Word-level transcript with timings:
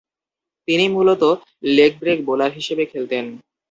তিনি 0.67 0.85
মূলতঃ 0.87 1.31
leg 1.69 1.91
break 2.01 2.19
bowler 2.27 2.51
হিসেবে 2.51 2.83
খেলতেন। 2.91 3.25